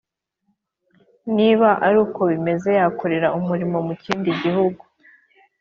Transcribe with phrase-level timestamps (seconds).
[1.35, 4.81] Niba ari uko bimeze yakorera umurimo mu kindi gihugu